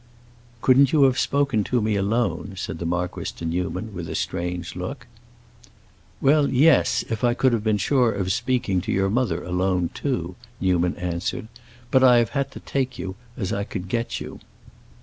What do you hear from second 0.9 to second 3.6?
you have spoken to me alone?" said the marquis to